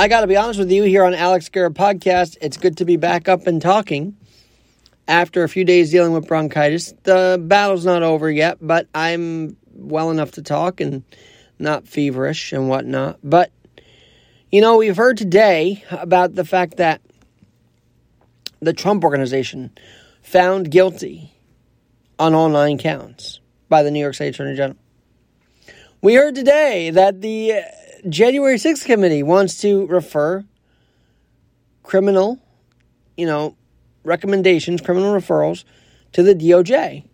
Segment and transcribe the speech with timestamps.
[0.00, 2.36] I got to be honest with you here on Alex Garrett Podcast.
[2.40, 4.16] It's good to be back up and talking
[5.08, 6.94] after a few days dealing with bronchitis.
[7.02, 11.02] The battle's not over yet, but I'm well enough to talk and
[11.58, 13.18] not feverish and whatnot.
[13.24, 13.50] But,
[14.52, 17.00] you know, we've heard today about the fact that
[18.60, 19.72] the Trump organization
[20.22, 21.34] found guilty
[22.20, 24.78] on all nine counts by the New York State Attorney General.
[26.00, 27.64] We heard today that the
[28.08, 30.44] January 6th committee wants to refer
[31.82, 32.38] criminal,
[33.16, 33.56] you know,
[34.04, 35.64] recommendations, criminal referrals
[36.12, 37.04] to the DOJ.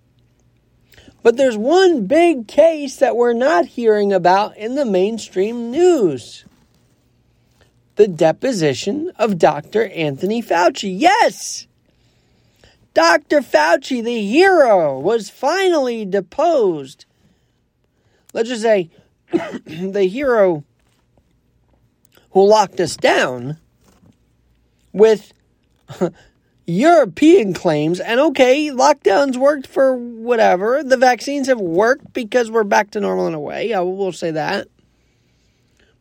[1.23, 6.45] But there's one big case that we're not hearing about in the mainstream news
[7.97, 9.87] the deposition of Dr.
[9.87, 10.95] Anthony Fauci.
[10.99, 11.67] Yes!
[12.93, 13.41] Dr.
[13.41, 17.07] Fauci, the hero, was finally deposed.
[18.33, 18.91] Let's just say
[19.33, 20.65] the hero
[22.35, 23.57] who locked us down
[24.93, 25.33] with
[26.67, 28.01] European claims.
[28.01, 30.83] And okay, lockdowns worked for whatever.
[30.83, 33.73] The vaccines have worked because we're back to normal in a way.
[33.73, 34.67] I will say that.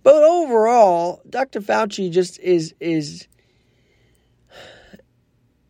[0.02, 1.62] But overall, Dr.
[1.62, 3.28] Fauci just is is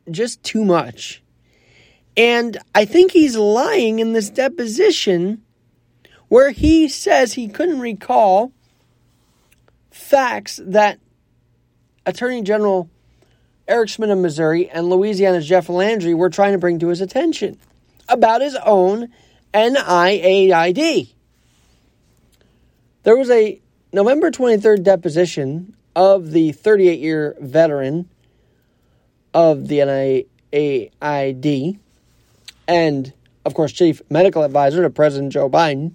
[0.10, 1.22] just too much.
[2.16, 5.42] And I think he's lying in this deposition
[6.30, 8.54] where he says he couldn't recall
[9.94, 11.00] facts that
[12.06, 12.90] Attorney General
[13.68, 17.58] Eric Schmitt of Missouri and Louisiana's Jeff Landry were trying to bring to his attention
[18.10, 19.10] about his own
[19.54, 21.10] NIAID.
[23.04, 23.62] There was a
[23.94, 28.10] November 23rd deposition of the 38 year veteran
[29.34, 31.78] of the NIAID
[32.68, 33.14] and,
[33.46, 35.94] of course, chief medical advisor to President Joe Biden.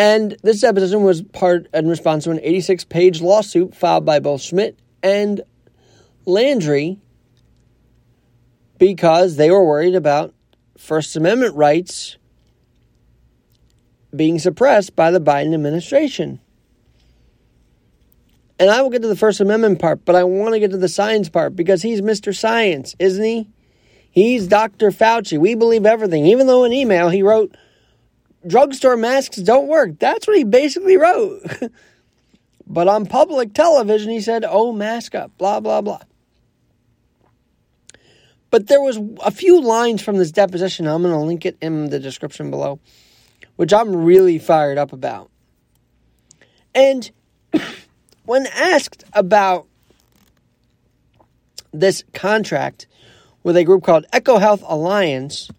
[0.00, 4.40] And this deposition was part in response to an 86 page lawsuit filed by both
[4.40, 5.42] Schmitt and
[6.24, 6.98] Landry
[8.78, 10.32] because they were worried about
[10.78, 12.16] First Amendment rights
[14.16, 16.40] being suppressed by the Biden administration.
[18.58, 20.78] And I will get to the First Amendment part, but I want to get to
[20.78, 22.34] the science part because he's Mr.
[22.34, 23.48] Science, isn't he?
[24.10, 24.92] He's Dr.
[24.92, 25.38] Fauci.
[25.38, 26.24] We believe everything.
[26.24, 27.54] Even though in email he wrote,
[28.46, 29.98] drugstore masks don't work.
[29.98, 31.42] That's what he basically wrote.
[32.66, 36.00] but on public television, he said, oh, mask up, blah, blah, blah.
[38.50, 40.86] But there was a few lines from this deposition.
[40.86, 42.80] I'm going to link it in the description below
[43.60, 45.30] which I'm really fired up about.
[46.74, 47.10] And
[48.24, 49.66] when asked about
[51.70, 52.86] this contract
[53.42, 55.50] with a group called EcoHealth Alliance,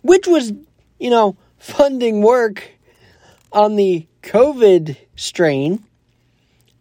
[0.00, 0.54] which was,
[0.98, 2.72] you know, funding work
[3.50, 5.82] on the COVID strain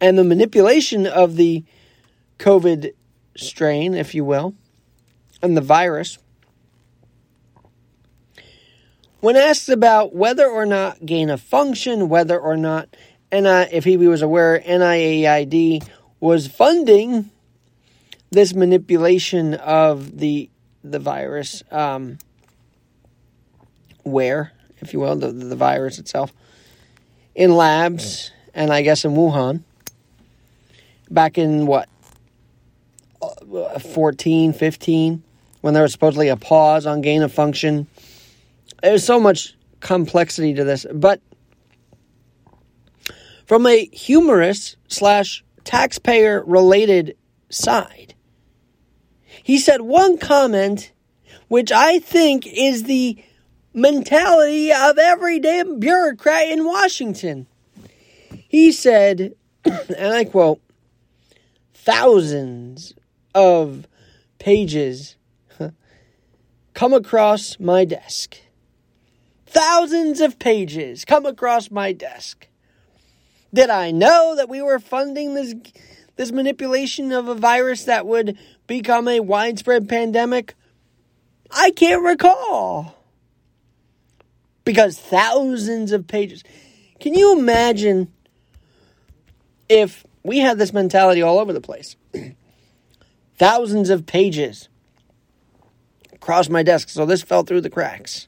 [0.01, 1.63] and the manipulation of the
[2.37, 2.91] COVID
[3.37, 4.53] strain, if you will,
[5.41, 6.17] and the virus.
[9.21, 12.93] When asked about whether or not gain of function, whether or not
[13.31, 15.87] NI, if he was aware NIAID
[16.19, 17.31] was funding
[18.31, 20.49] this manipulation of the
[20.83, 22.17] the virus, um,
[24.03, 24.51] where,
[24.85, 26.33] if you will, the, the virus itself,
[27.35, 29.63] in labs, and I guess in Wuhan,
[31.09, 31.89] back in what,
[33.21, 35.23] uh, 14, 15,
[35.61, 37.87] when there was supposedly a pause on gain of function.
[38.81, 41.21] There's so much complexity to this, but
[43.45, 47.15] from a humorous slash taxpayer related
[47.49, 48.13] side,
[49.41, 50.91] he said one comment
[51.53, 53.23] which I think is the
[53.73, 57.47] mentality of every damn bureaucrat in Washington.
[58.47, 59.35] He said,
[59.65, 60.61] and I quote,
[61.73, 62.93] thousands
[63.33, 63.87] of
[64.39, 65.17] pages
[66.73, 68.37] come across my desk
[69.53, 72.47] thousands of pages come across my desk.
[73.53, 75.53] Did I know that we were funding this
[76.15, 78.37] this manipulation of a virus that would
[78.67, 80.55] become a widespread pandemic?
[81.51, 82.95] I can't recall.
[84.65, 86.43] Because thousands of pages.
[86.99, 88.11] Can you imagine
[89.67, 91.95] if we had this mentality all over the place?
[93.37, 94.69] thousands of pages
[96.13, 98.27] across my desk, so this fell through the cracks.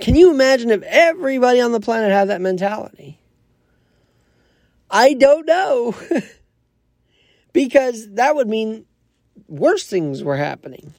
[0.00, 3.18] Can you imagine if everybody on the planet had that mentality?
[4.90, 5.94] I don't know.
[7.54, 8.84] because that would mean
[9.48, 10.92] worse things were happening.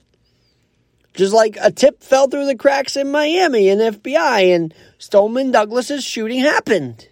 [1.15, 6.03] Just like a tip fell through the cracks in Miami and FBI and Stoneman Douglas's
[6.03, 7.07] shooting happened.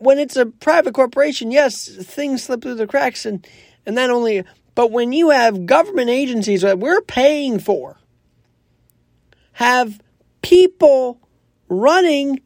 [0.00, 3.46] when it's a private corporation, yes, things slip through the cracks, and
[3.86, 4.42] and that only.
[4.74, 7.98] But when you have government agencies that we're paying for,
[9.52, 10.00] have
[10.40, 11.20] people
[11.68, 12.40] running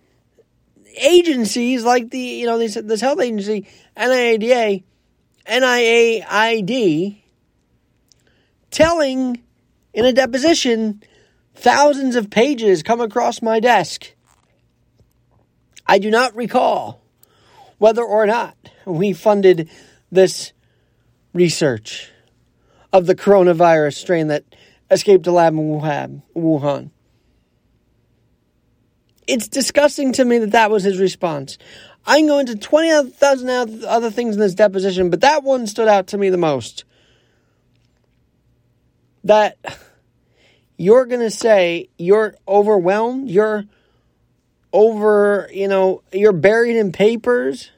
[1.01, 4.83] agencies like the you know this this health agency NIADA,
[5.47, 7.23] NIAID,
[8.75, 9.41] telling
[9.93, 11.01] in a deposition
[11.55, 14.13] thousands of pages come across my desk.
[15.87, 17.01] I do not recall
[17.79, 19.71] whether or not we funded
[20.11, 20.53] this
[21.33, 22.11] research
[22.93, 24.45] of the coronavirus strain that
[24.91, 26.91] escaped a lab in Wuhan.
[29.27, 31.59] It's disgusting to me that that was his response.
[32.07, 36.09] I can go into 20,000 other things in this deposition, but that one stood out
[36.09, 36.85] to me the most.
[39.25, 39.59] That
[40.77, 43.65] you're going to say you're overwhelmed, you're
[44.73, 47.71] over, you know, you're buried in papers,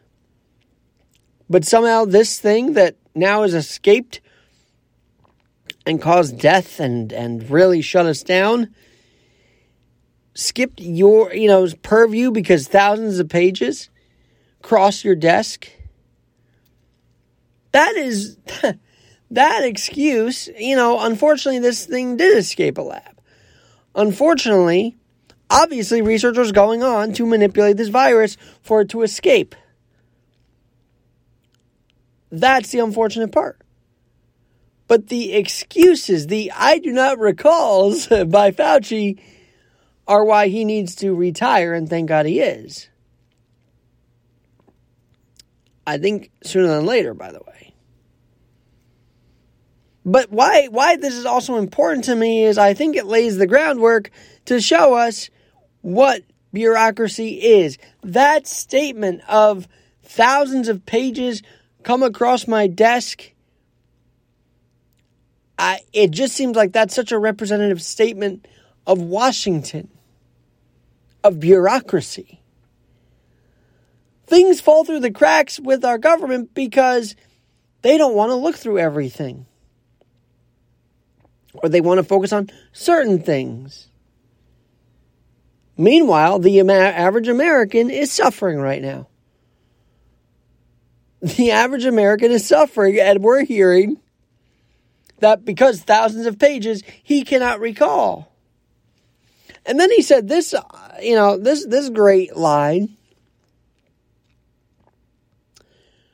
[1.48, 4.20] but somehow this thing that now has escaped
[5.86, 8.74] and caused death and, and really shut us down
[10.36, 13.88] skipped your, you know, purview because thousands of pages
[14.62, 15.68] cross your desk.
[17.72, 18.36] That is
[19.30, 23.20] that excuse, you know, unfortunately this thing did escape a lab.
[23.94, 24.96] Unfortunately,
[25.50, 29.54] obviously researchers going on to manipulate this virus for it to escape.
[32.30, 33.60] That's the unfortunate part.
[34.88, 39.18] But the excuses, the I do not recalls by Fauci
[40.06, 42.88] are why he needs to retire, and thank God he is.
[45.86, 47.74] I think sooner than later, by the way.
[50.06, 53.46] But why why this is also important to me is I think it lays the
[53.46, 54.10] groundwork
[54.46, 55.28] to show us
[55.82, 56.22] what
[56.52, 57.76] bureaucracy is.
[58.04, 59.68] That statement of
[60.02, 61.42] thousands of pages
[61.82, 63.32] come across my desk
[65.58, 68.46] I, it just seems like that's such a representative statement
[68.86, 69.88] of Washington
[71.24, 72.40] of bureaucracy.
[74.26, 77.16] Things fall through the cracks with our government because
[77.82, 79.46] they don't want to look through everything.
[81.54, 83.88] Or they want to focus on certain things.
[85.76, 89.08] Meanwhile, the average American is suffering right now.
[91.20, 93.98] The average American is suffering, and we're hearing
[95.18, 98.32] that because thousands of pages he cannot recall.
[99.64, 100.62] And then he said this, uh,
[101.02, 102.96] you know, this this great line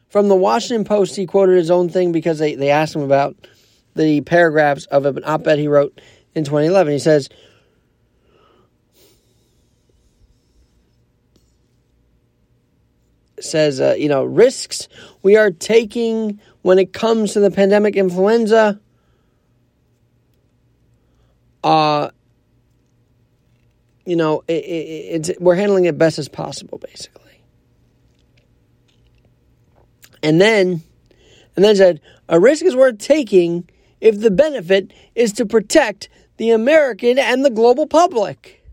[0.08, 1.16] from the Washington Post.
[1.16, 3.36] He quoted his own thing because they, they asked him about
[3.94, 6.00] the paragraphs of an op-ed he wrote
[6.34, 6.92] in 2011.
[6.92, 7.28] He says.
[13.40, 14.86] Says, uh, you know, risks
[15.24, 18.78] we are taking when it comes to the pandemic influenza
[21.64, 22.10] uh,
[24.04, 27.20] you know, it, it, it's we're handling it best as possible, basically.
[30.22, 30.82] And then,
[31.56, 33.68] and then said, a risk is worth taking
[34.02, 38.64] if the benefit is to protect the American and the global public.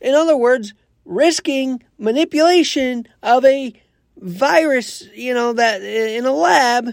[0.00, 0.74] In other words,
[1.04, 3.72] risking manipulation of a
[4.16, 6.90] virus, you know, that in a lab,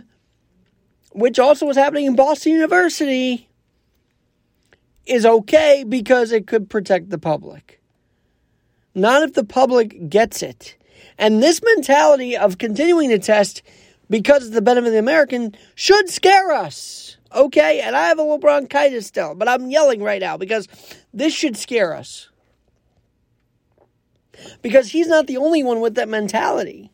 [1.11, 3.49] which also was happening in Boston University
[5.07, 7.81] is okay because it could protect the public.
[8.93, 10.77] Not if the public gets it.
[11.17, 13.63] And this mentality of continuing to test
[14.07, 17.17] because of the benefit of the American should scare us.
[17.33, 17.81] Okay?
[17.81, 20.67] And I have a little bronchitis still, but I'm yelling right now because
[21.13, 22.29] this should scare us.
[24.61, 26.91] Because he's not the only one with that mentality.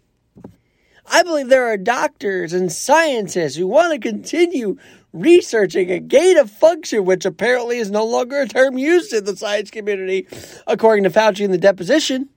[1.12, 4.78] I believe there are doctors and scientists who want to continue
[5.12, 9.36] researching a gain of function, which apparently is no longer a term used in the
[9.36, 10.28] science community,
[10.68, 12.30] according to Fauci in the deposition.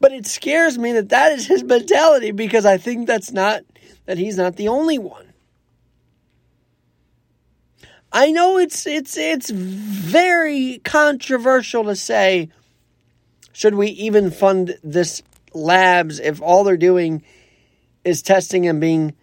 [0.00, 3.62] But it scares me that that is his mentality because I think that's not,
[4.04, 5.32] that he's not the only one.
[8.16, 12.48] I know it's it's it's very controversial to say
[13.52, 17.24] should we even fund this labs if all they're doing
[18.04, 19.14] is testing and being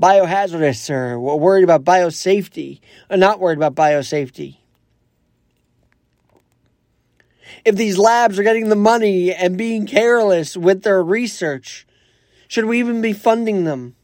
[0.00, 2.78] biohazardous or worried about biosafety,
[3.10, 4.58] or not worried about biosafety.
[7.64, 11.84] If these labs are getting the money and being careless with their research,
[12.46, 13.96] should we even be funding them?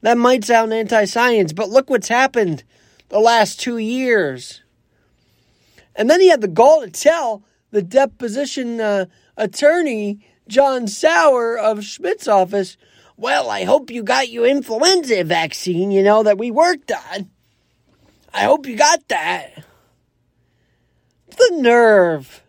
[0.00, 2.64] That might sound anti science, but look what's happened
[3.12, 4.62] the last two years.
[5.94, 9.04] And then he had the gall to tell the deposition uh,
[9.36, 12.78] attorney John Sauer of Schmitt's office,
[13.18, 17.28] well, I hope you got your influenza vaccine, you know, that we worked on.
[18.32, 19.62] I hope you got that.
[21.28, 22.42] The nerve.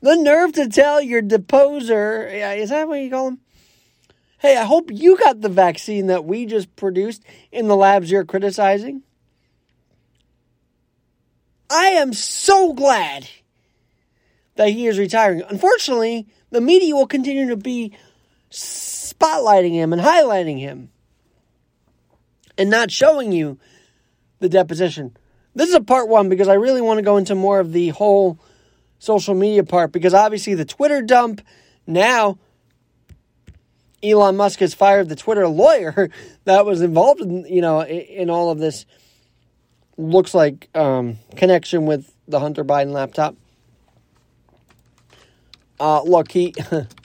[0.00, 3.38] The nerve to tell your deposer, is that what you call him?
[4.38, 8.24] Hey, I hope you got the vaccine that we just produced in the labs you're
[8.24, 9.04] criticizing.
[11.72, 13.28] I am so glad
[14.56, 15.42] that he is retiring.
[15.48, 17.92] Unfortunately, the media will continue to be
[18.50, 20.90] spotlighting him and highlighting him
[22.58, 23.58] and not showing you
[24.40, 25.16] the deposition.
[25.54, 27.88] This is a part one because I really want to go into more of the
[27.90, 28.38] whole
[28.98, 31.40] social media part because obviously the Twitter dump
[31.86, 32.38] now
[34.02, 36.10] Elon Musk has fired the Twitter lawyer
[36.44, 38.84] that was involved in you know in, all of this.
[40.02, 43.36] Looks like um, connection with the Hunter Biden laptop.
[45.78, 46.54] Uh, look, he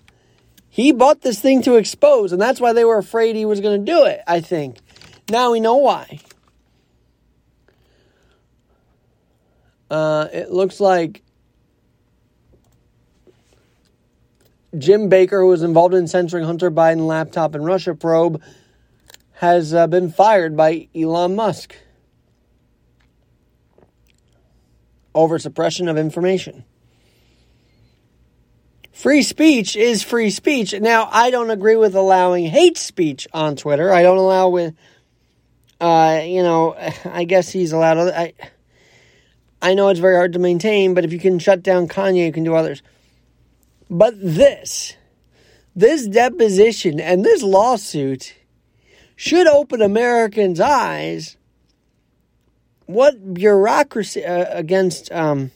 [0.70, 3.86] he bought this thing to expose, and that's why they were afraid he was going
[3.86, 4.22] to do it.
[4.26, 4.78] I think
[5.30, 6.20] now we know why.
[9.92, 11.22] Uh, it looks like
[14.76, 18.42] Jim Baker, who was involved in censoring Hunter Biden laptop and Russia probe,
[19.34, 21.76] has uh, been fired by Elon Musk
[25.18, 26.64] over suppression of information.
[28.92, 30.74] Free speech is free speech.
[30.74, 33.92] Now, I don't agree with allowing hate speech on Twitter.
[33.92, 34.76] I don't allow with,
[35.82, 37.98] uh, you know, I guess he's allowed.
[37.98, 38.34] Other, I,
[39.62, 42.32] I know it's very hard to maintain, but if you can shut down Kanye, you
[42.32, 42.84] can do others.
[43.90, 44.96] But this,
[45.76, 48.36] this deposition and this lawsuit
[49.16, 51.37] should open Americans' eyes
[52.88, 55.52] what bureaucracy uh, against um,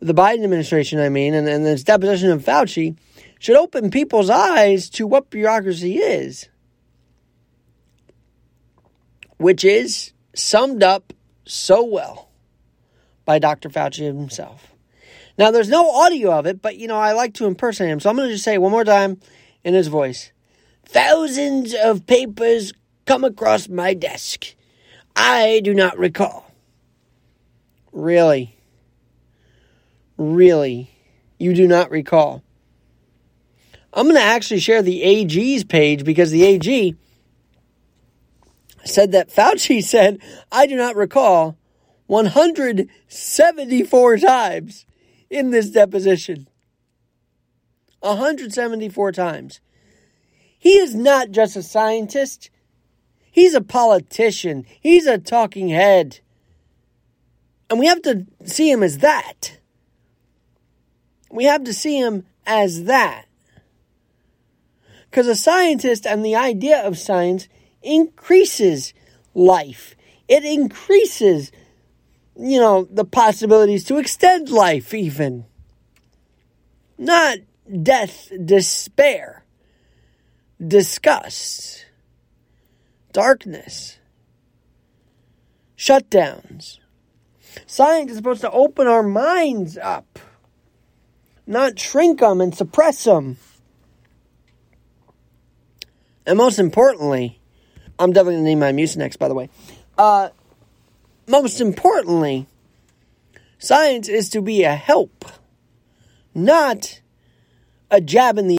[0.00, 2.96] the Biden administration, I mean, and, and this deposition of Fauci
[3.38, 6.48] should open people's eyes to what bureaucracy is,
[9.38, 11.12] which is summed up
[11.46, 12.30] so well
[13.24, 13.68] by Dr.
[13.68, 14.72] Fauci himself.
[15.38, 18.00] Now, there's no audio of it, but you know, I like to impersonate him.
[18.00, 19.20] So I'm going to just say one more time
[19.64, 20.32] in his voice
[20.84, 22.72] Thousands of papers
[23.06, 24.55] come across my desk.
[25.16, 26.48] I do not recall.
[27.90, 28.56] Really?
[30.18, 30.90] Really?
[31.38, 32.42] You do not recall?
[33.92, 36.94] I'm going to actually share the AG's page because the AG
[38.84, 40.20] said that Fauci said,
[40.52, 41.56] I do not recall
[42.06, 44.84] 174 times
[45.30, 46.46] in this deposition.
[48.00, 49.60] 174 times.
[50.58, 52.50] He is not just a scientist,
[53.36, 56.18] he's a politician, he's a talking head.
[57.70, 59.58] And we have to see him as that.
[61.30, 63.26] We have to see him as that.
[65.10, 67.48] Because a scientist and the idea of science
[67.82, 68.92] increases
[69.34, 69.94] life,
[70.26, 71.52] it increases
[72.38, 75.46] you know, the possibilities to extend life, even.
[76.98, 77.38] Not
[77.82, 79.44] death, despair,
[80.64, 81.85] disgust,
[83.16, 83.96] darkness,
[85.74, 86.80] shutdowns.
[87.64, 90.18] Science is supposed to open our minds up,
[91.46, 93.38] not shrink them and suppress them.
[96.26, 97.40] And most importantly,
[97.98, 99.48] I'm definitely going to name my Mucinex, by the way.
[99.96, 100.28] Uh,
[101.26, 102.46] most importantly,
[103.58, 105.24] science is to be a help,
[106.34, 107.00] not
[107.90, 108.58] a jab in the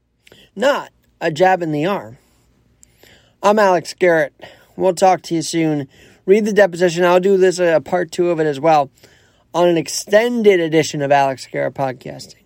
[0.56, 2.18] not a jab in the arm.
[3.48, 4.34] I'm Alex Garrett.
[4.76, 5.88] We'll talk to you soon.
[6.26, 7.06] Read the deposition.
[7.06, 8.92] I'll do this a part two of it as well
[9.54, 12.44] on an extended edition of Alex Garrett podcasting.